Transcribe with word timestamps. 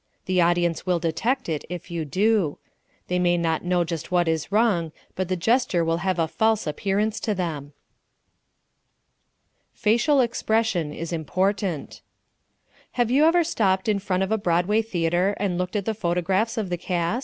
The 0.25 0.41
audience 0.41 0.83
will 0.83 0.97
detect 0.97 1.47
it 1.47 1.63
if 1.69 1.91
you 1.91 2.05
do. 2.05 2.57
They 3.07 3.19
may 3.19 3.37
not 3.37 3.63
know 3.63 3.83
just 3.83 4.11
what 4.11 4.27
is 4.27 4.51
wrong, 4.51 4.91
but 5.15 5.27
the 5.29 5.35
gesture 5.35 5.85
will 5.85 5.97
have 5.97 6.17
a 6.17 6.27
false 6.27 6.65
appearance 6.65 7.19
to 7.19 7.35
them. 7.35 7.73
Facial 9.73 10.19
Expression 10.19 10.91
is 10.91 11.13
Important 11.13 12.01
Have 12.93 13.11
you 13.11 13.25
ever 13.25 13.43
stopped 13.43 13.87
in 13.87 13.99
front 13.99 14.23
of 14.23 14.31
a 14.31 14.39
Broadway 14.39 14.81
theater 14.81 15.35
and 15.37 15.59
looked 15.59 15.75
at 15.75 15.85
the 15.85 15.93
photographs 15.93 16.57
of 16.57 16.71
the 16.71 16.77
cast? 16.77 17.19